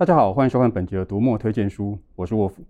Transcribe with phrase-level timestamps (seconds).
[0.00, 2.62] 大家好，欢迎收看本集的读墨推荐书，我是沃夫。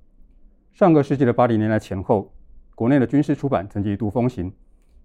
[0.73, 2.29] 上个世纪的八零年代前后，
[2.75, 4.53] 国内的军事出版曾经一度风行，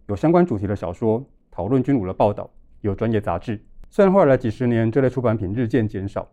[0.08, 2.50] 有相关主题的小说、讨论军武的报道，
[2.82, 3.64] 有专业杂志。
[3.92, 6.28] 虽然后来几十年这类出版品日渐减少，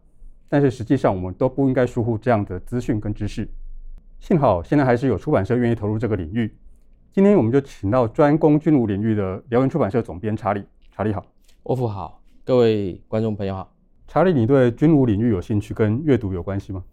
[0.48, 3.46] 但是实际上我们都不应该疏忽这样的资讯跟知识。
[4.18, 6.56] 幸好现在还是有出版社愿意投入这个领域。
[7.12, 10.64] 今天我们就请到专攻军武领域的辽源出版社总编查理。
[10.90, 11.22] 查理好，
[11.64, 13.71] 沃夫好，各位观众朋友好。
[14.12, 16.84] 查理，你对军武领域有兴趣，跟阅读有关系吗？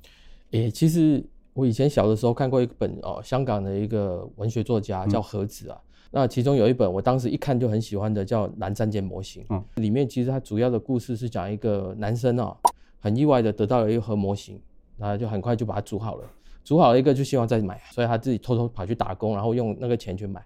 [0.52, 1.22] 诶、欸，其实
[1.54, 5.78] 我以前小的时候看过一本哦，香港的一个文学作家叫何子啊。
[5.78, 9.44] 嗯、那其中有一本我当时一看就很喜欢的，叫《蓝山间模型》。
[9.50, 12.56] 嗯，里面其实它主要的故事是讲一个男生啊，
[13.02, 14.58] 很意外的得到了一盒模型，
[14.96, 16.24] 那就很快就把它组好了，
[16.64, 20.42] 组好了一个就希望再买，所以他自己偷偷跑去打工，然后用那个钱去买。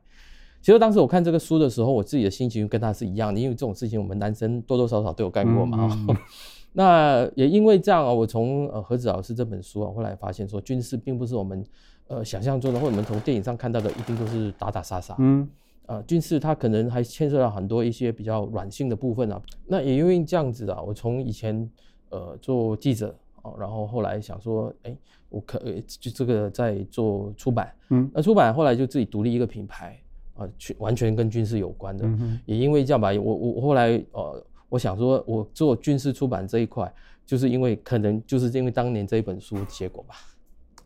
[0.60, 5.88] 其实当时我看这个书的时候，我自己的心情跟他是一样的，因为这种事情我们男生多多少少都有干过嘛。
[5.92, 6.18] 嗯嗯
[6.76, 11.64] 那也因为这样啊，我从呃何子老师这本书啊，后来发现说，军事并不是我们
[12.08, 15.16] 呃想象中的，或者我们从电影上看到的，一定都是打打杀杀。
[15.20, 15.48] 嗯，
[15.86, 19.40] 呃，军事它可能还牵涉到很多一些比较软性的部分啊。
[19.68, 21.70] 那也因为这样子啊，我从以前
[22.10, 24.98] 呃做记者啊，然后后来想说，哎，
[25.30, 29.96] 我可就这个在做出版，嗯，那出版后来就自己独立一个品牌
[30.34, 32.04] 啊，去完全跟军事有关的。
[32.08, 34.44] 嗯，也因为这样吧，我我后来呃。
[34.74, 36.92] 我想说，我做军事出版这一块，
[37.28, 40.16] 就是因为可能就是因为当年这一本书结果吧。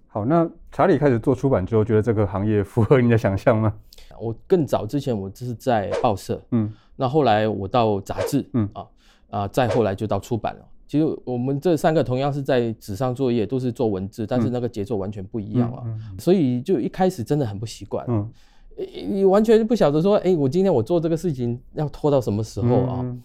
[0.07, 3.73] 好，那查理开始做出版之后，觉得这个行业符合你的想象吗？
[4.19, 8.85] 我更早之前我就是在报社，嗯，那后来我到杂志，嗯啊
[9.29, 10.65] 啊，再后来就到出版了。
[10.85, 18.29] 其实我们这三个同样是在纸上作业，都是做文字，但是那个节奏完全不一样啊，嗯嗯、所以就一开始真的很不习惯，嗯，
[19.09, 23.17] 你完全不晓得说，哎、欸，我今天我做这个事情要拖到什么时候啊？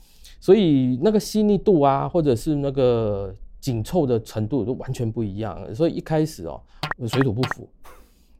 [0.42, 5.72] 嗯所以那个细腻度啊，或者是那个紧凑的程度都完全不一样。
[5.72, 6.60] 所以一开始哦，
[7.06, 7.68] 水土不服。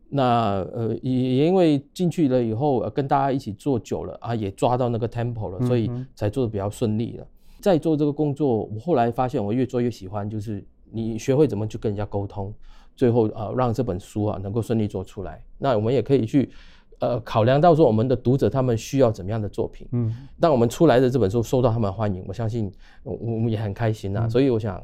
[0.09, 7.26] 那呃也也因为进去了以后，跟大家一起做久了啊，也抓到那个 tempo 了，所以才做的比较顺利了。
[7.60, 12.53] 在做这个工作，我后来发现我越做越喜欢，就是你学会怎么去跟人家沟通，
[12.97, 15.41] 最后啊让这本书啊能够顺利做出来。
[15.56, 16.50] 那我们也可以去。
[17.02, 24.80] 呃，考量到说我们的读者他们需要怎么样的作品，嗯，当我们出来的这本书受到他们欢迎，我相信我我们也很开心呐、啊，嗯、所以我想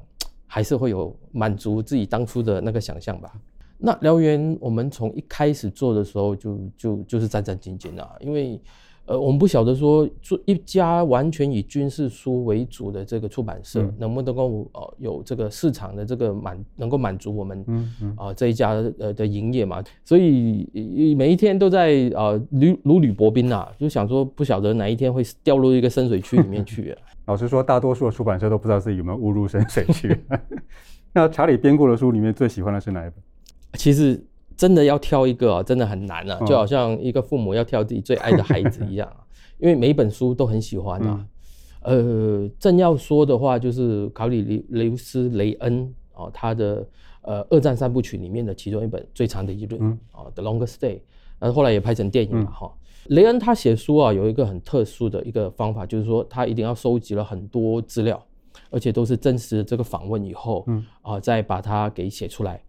[0.47, 3.33] 还是会有满足自己当初的那个想象吧。
[3.79, 8.61] 那燎原我们从一开始做的时候就就就是战战兢兢啊，因为。
[9.09, 19.83] 呃，我们不晓得说做一家完全以军事书为主的这个出版社，能不能够呃有这个市场的这个满，能够满足我们嗯嗯啊这一家呃的营业嘛？
[20.05, 26.95] 所以每一天都在啊如如履薄冰啊，就想说不晓得哪一天会掉入一个深水区里面去。
[27.25, 30.15] 老实说，大多数的出版社都不知道自己有没有误入深水区。
[31.15, 33.15] 那查理编过的书里面最喜欢的是哪一本？
[33.73, 34.23] 其实。
[34.59, 39.25] 真的要挑一个啊，真的很难啊，就好像一个父母要挑自己最爱的孩子一样啊，
[39.59, 41.25] 因为每一本书都很喜欢啊。
[41.83, 46.85] 呃，正要说的话，就是考里·雷雷斯·雷恩哦，他的
[47.23, 50.97] 呃二战三部曲里面的其中一本最长的一轮啊，《The Longest Day》，
[51.39, 52.71] 然后后来也拍成电影了哈。
[53.07, 58.21] 雷恩他写书啊，有一个很特殊的一个方法，就是说他一定要收集了很多资料，
[58.71, 62.61] 而且都是真实的这个访问以后，嗯啊，再把它给写出来。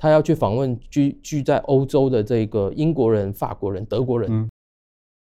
[0.00, 4.48] 他要去访问居居在欧洲的这个英国人、法国人、德国人，嗯、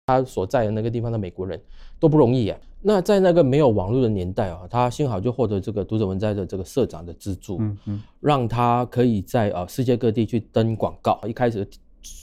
[0.05, 1.61] 他所在的那个地方的美国人
[1.99, 2.57] 都不容易啊。
[2.81, 11.19] 那在那个没有网络的年代啊，他幸好就获得这个读者文摘的这个社长的资助，嗯嗯、让他可以在啊世界各地去登广告。
[11.27, 11.67] 一开始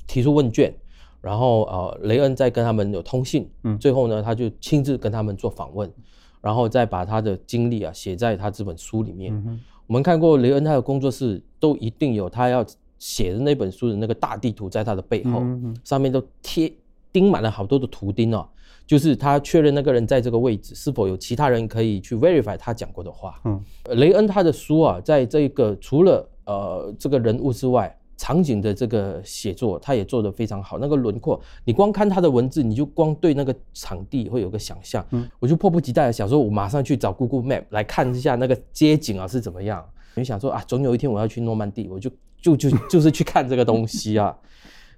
[0.07, 0.73] 提出问卷，
[1.21, 5.93] 然后呃雷恩再跟他们有通信，嗯、最后呢他就亲自跟他们做访问，
[6.41, 9.35] 然后再把他的经历啊写在他这本书里面。
[9.35, 12.65] 嗯我们看过雷恩他的工作室，都一定有他要
[12.99, 15.43] 写的那本书的那个大地图在他的背后，
[15.85, 16.73] 上面都贴
[17.13, 18.47] 钉满了好多的图钉哦，
[18.87, 23.41] 就是他确认那个人在这个位置是否有其他人可以去 verify 他讲过的话。
[23.45, 23.61] 嗯，
[23.97, 27.97] 雷恩他的书啊，在这个除了呃这个人物之外。
[28.17, 30.79] 场景的这个写作，他也做得非常好。
[30.79, 35.05] 那个轮廓，你光看他的文字，你就光对那个场地会有个想象。
[35.11, 39.85] 嗯，我就迫不及待的想说，我马上去找 Google Map 来看一下那个街景啊是怎么样。
[40.15, 42.11] 你想说啊，总有一天我要去诺曼底，我就
[42.41, 44.37] 就就 就是去看这个东西啊。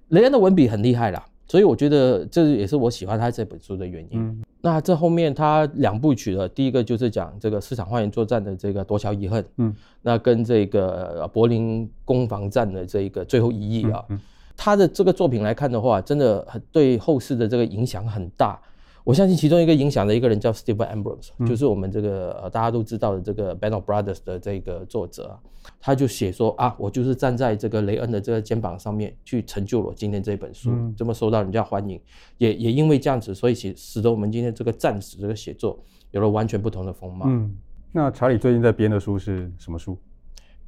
[0.08, 1.26] 雷恩的文笔很厉害啦。
[1.48, 4.20] 所以我觉得这也是我喜欢他这本书的原因。
[4.20, 14.20] 嗯、那这后面他两部曲的，第一个就是讲这个市场花园作战的这个夺桥遗恨，嗯，那跟这个柏林攻防战的这个最后一役啊，嗯嗯、
[14.56, 18.60] 他的这个作品来看的话，真的很对后世的这个影响很大。
[19.04, 25.40] 我相信其中一个影响的一个人叫 Stephen Ambrose，、嗯、就是我们这个呃大家都知道的这个 Band of Brothers 的这个作者啊，
[25.80, 31.98] 他就写说啊，我就是站在这个雷恩的这个肩膀上面去成就了今天这本书，嗯、这么受到人家欢迎，
[32.36, 35.78] 也也因为这样子，所以使使得我们今天这个战史这个写作
[36.10, 37.24] 有了完全不同的风貌。
[37.28, 37.56] 嗯，
[37.92, 39.96] 那查理最近在编的书是什么书？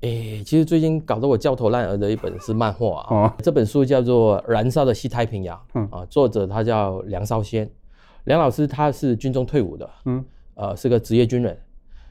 [0.01, 5.87] 哎、欸，其实最近搞得我焦头烂额的一本是漫画啊，哦、这本书叫做《燃烧的西太平洋》，嗯。
[5.91, 7.71] 啊，作者他叫梁绍先。
[8.25, 10.25] 梁老师他是军中退伍的，嗯，
[10.55, 11.59] 呃，是个职业军人，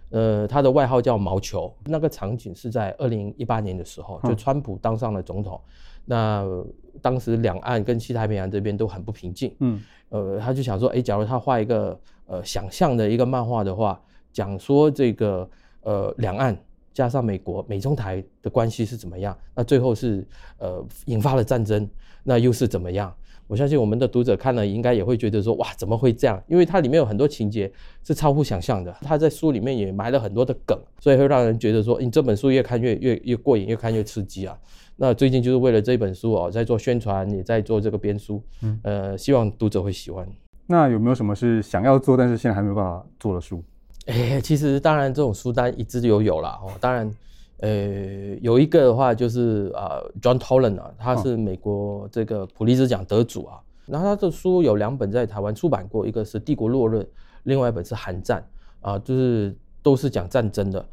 [0.10, 1.74] 呃，他的外号叫毛球。
[1.86, 5.72] 那个场景是在二零一八年的时候，就川普当上了总统，嗯、
[6.06, 14.02] 那当时两岸跟西太平洋这边都很不平静，嗯，呃，他就想说，哎，假如他画一个呃想象的一个漫画的话，
[14.34, 15.50] 讲说这个
[15.82, 16.58] 呃两岸
[16.92, 20.28] 加上美国美中台的关系是怎么样，那最后是
[20.58, 21.88] 呃引发了战争，
[22.24, 23.14] 那又是怎么样？
[23.50, 26.40] 我相信我们的读者看了应该也会觉得说，哇，怎么会这样？
[26.48, 27.70] 因为它里面有很多情节
[28.04, 28.96] 是超乎想象的。
[29.02, 34.56] 他在书里面也埋了很多的梗，所以会让人觉得说，你这本书越看越越越过瘾，越看越刺激啊。
[34.98, 40.28] 那最近就是为了这本书哦，在做宣传，也在做这个编书，嗯，呃，希望读者会喜欢。
[40.68, 43.64] 那有没有什么是想要做，但是现在还没有办法做的书？
[44.06, 47.12] 哎，其实当然这种书单一直有有啦哦，当然。
[47.60, 53.60] 呃，有一个的话就是啊，John Toland 啊，他是美国这个普利兹奖得主啊。
[53.86, 56.96] 然后他的书有两本在台湾出版过，一个是《帝国落日》，
[57.44, 58.44] 另外一本是《寒战》
[58.88, 60.86] 啊，就是都是讲战争的。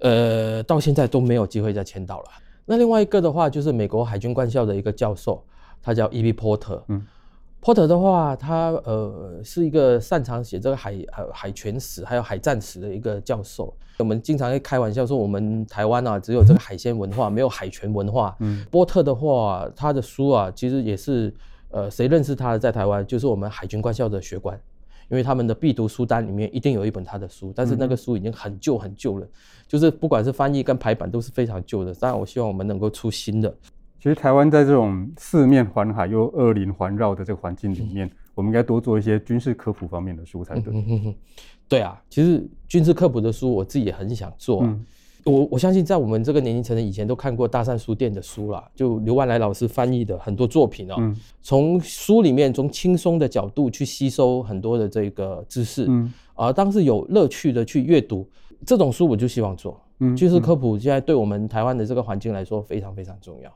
[0.00, 2.26] 呃，到现在都没有机会再签到了。
[2.64, 5.44] 那另外一个的话就是美国海军官校的一个教授，
[5.82, 6.32] 他叫 E.B.
[6.32, 6.82] Porter。
[6.88, 7.06] 嗯。
[7.62, 13.72] Porter 的话，他呃是一个擅长写这个海海海权史还有海战史的一个教授。
[13.98, 18.34] 我们经常会开玩笑说，我们台湾啊只有这个海鲜文化，没有海权文化。
[18.40, 21.32] 嗯，波特的话，他的书啊其实也是
[21.70, 24.60] 呃谁认识他的在台湾，就是我们海军官校的学官，
[25.08, 29.26] 因为他们的必读书单里面一定有一本他的书，但是那个书已经很旧很旧了，
[29.68, 31.94] 就是不管是翻译跟排版都是非常旧的。
[31.94, 33.54] 当然，我希望我们能够出新的。
[34.02, 40.74] 其实台湾在这种四面环海又恶邻环绕的这个环境里面，我们应该多做一些军事科普方面的书才对。
[41.68, 44.68] 对啊，其实军事科普的书我自己也很想做。
[45.22, 50.96] 我我相信在我们这个年龄层的以前都看过大善书店的书啦，就刘万来老师翻译的很多作品啊，
[51.40, 55.88] 从书里面从轻松的角度去吸收很多的这个知识，
[56.34, 58.28] 啊，当时有乐趣的去阅读
[58.66, 59.80] 这种书，我就希望做。
[60.16, 63.48] 军事科普现在对我们台湾的这个环境来说非常非常重要。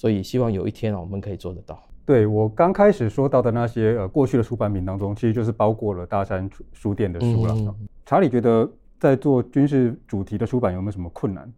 [0.00, 1.78] 所以希望有一天啊，我们可以做得到。
[2.06, 7.52] 对，我刚开始说到的那些呃过去的出版品当中，其实就是包括了大山书店的书了。
[7.54, 7.74] 嗯、
[8.06, 8.66] 查理觉得
[8.98, 11.52] 在做军事主题的出版有没有什么困难？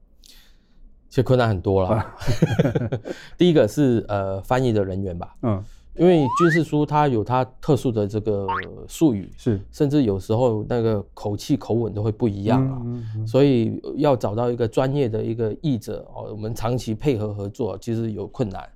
[1.09, 2.05] 其实困难很多了。
[3.39, 5.37] 第一个是呃翻译的人员吧。
[5.43, 5.65] 嗯。
[5.97, 8.47] 因为军事书它有它特殊的这个
[8.89, 18.67] 术语，是，甚至有时候那个口气口吻都会不一样啊，嗯嗯嗯、所以要找到一个专业的一个译者哦，我们长期配合合作其实有困难。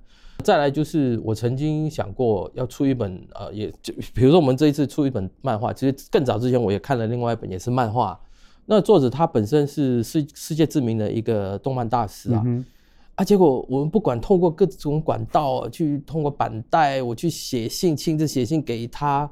[0.43, 8.17] 再来就是我曾经想过要出一本呃，也就比如说我们这一次出一本漫画，其实更早之前我也看了另外一本也是漫画，
[8.67, 12.43] 那作者他本身是世世界知名的一个动漫大师啊。
[13.17, 13.25] 啊！
[13.25, 19.29] 结果我们不管透过各种管道去通过板带，我去写信，亲自写信给他，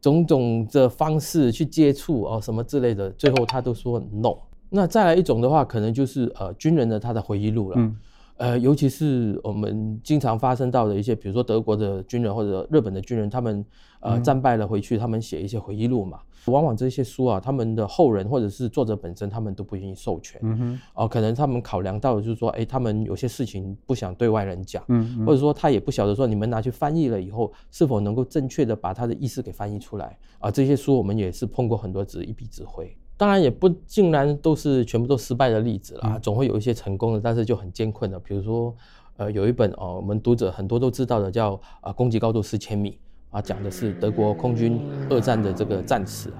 [0.00, 4.34] 种种的方式去接触哦，什么之类的，最后他都说 no。
[4.70, 7.96] 那再来一种的话，可能就是呃军人的他的回忆录了，嗯、
[8.38, 13.64] 呃，尤其是我们经常发生到的一些，比如说德国的军人或者日本的军人，他们
[14.00, 16.20] 呃战败了回去，他们写一些回忆录嘛。
[16.46, 20.40] 往往这些书啊，他们的后人或者是作者本身，他们都不愿意授权。
[20.44, 24.82] 嗯哼，哦，可能他们考量到的就是说，哎，他们有些事情不想对外人讲。
[25.26, 30.48] 或者说他也不晓得说，你们拿去翻译了以后，是否能够正确的把他的意思给翻译出来啊？
[30.48, 32.96] 这些书我们也是碰过很多次，一笔指挥。
[33.18, 38.18] 当然也不竟然都是全部都失败的例子啦，嗯、总会有一些成功的，但是就很艰困的。
[38.20, 38.74] 比如说，
[39.16, 42.96] 呃，有一本哦，我们读者很多都知道的，叫啊、呃，攻击高度四千米。
[43.30, 46.38] 啊，讲的是德国空军二战的这个战史啊。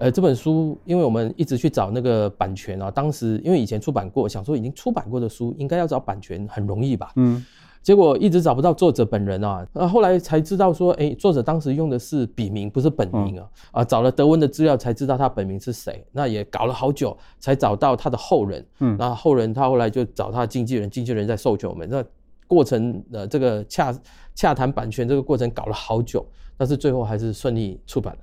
[0.00, 7.12] 呃，这本书因为我们一直去找那个版权啊，当时因为以前出版过，想说已经出版过的书应该要找版权很容易吧。
[7.16, 7.46] 嗯。
[7.82, 13.48] 结果一直找不到作者本人啊，那后来才知道说，哎，作者当时用的是笔名，不是本名啊。
[13.72, 16.04] 啊，找了德文的资料才知道他本名是谁。
[16.12, 18.64] 那也搞了好久才找到他的后人。
[18.80, 18.96] 嗯。
[18.98, 22.04] 那后人他后来就找他的经纪人，经纪人在授权我们那。
[22.50, 23.96] 过程呃这个洽
[24.34, 28.20] 洽谈版权这个过程搞了好久，但是最后还是顺利出版了。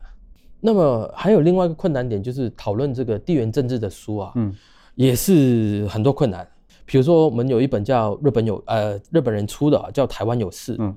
[0.59, 4.53] 那么还有另外一个困难点，就是讨论这个地缘政治的书啊，嗯，
[4.95, 6.45] 也是很多困难。
[6.87, 10.95] 比如说我们有一本叫日本有呃日本人出的叫《台湾有事》，嗯，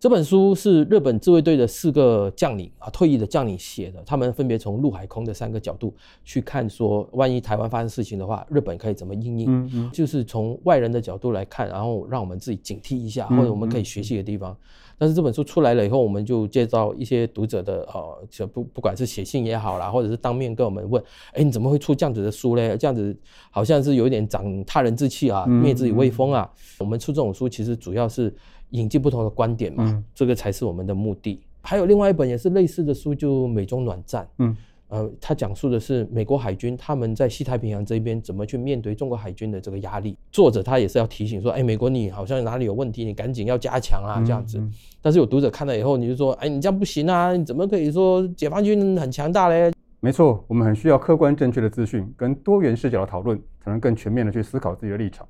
[0.00, 4.02] 这本书是日本自卫队的四个将领啊，退役的将领写的。
[4.06, 5.94] 他们分别从陆海空的三个角度
[6.24, 9.52] 去看，说万一台湾发生事情的话，日本可以怎么应应？
[9.52, 14.56] 嗯嗯，就是从外人的角度来看，然后让我们自己警惕一下，或者我们可以学习的地方。
[14.98, 21.02] 但是这本书出来了以后，我们就接到一些读者的呃，就不不管是写信也好啦，或者是当面跟我们问，
[21.32, 22.76] 哎，你怎么会出这样子的书嘞？
[22.76, 23.16] 这样子
[23.50, 26.50] 好像是有一点长他人志气啊，灭自己威风啊。
[26.78, 28.34] 我们出这种书其实主要是。
[28.72, 31.40] 引进不同的观点嘛，嗯、这个才是我们的目的。
[31.62, 34.22] 还有另外一本也是类似的书，就《美中暖战》。
[34.40, 34.54] 嗯，
[34.88, 40.16] 呃，他讲述的是美国海军他们在西太平洋这边怎么去面对中国海军的这个压力。
[40.32, 44.58] 作者他也是要提醒说，哎，美国你好像哪里有问题，你赶紧要加强啊，这样子。
[44.58, 49.70] 嗯嗯、但是有读者看了以后，你就说，哎，你这样不行啊，你怎么可以说解放军很强大嘞？
[50.00, 55.26] 没错，我们很需要客观正确的资讯跟多元视角的讨论，才能更全面的去思考自己的立场。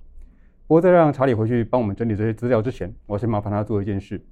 [0.67, 4.23] 不过，在让查理回去帮我们整理这些资料之前，我先麻烦他做一件事，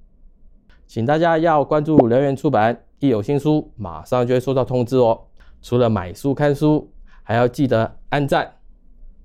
[0.85, 5.19] 请大家要关注留言出版，一有新书马上就会收到通知哦。
[5.61, 6.91] 除了买书看书，
[7.23, 8.55] 还要记得按赞、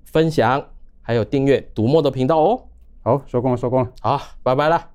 [0.05, 0.65] 分享，
[1.01, 2.63] 还有订阅读墨的频道哦。
[3.03, 3.91] 好，收工了，收工了。
[4.01, 4.89] 好，拜拜了。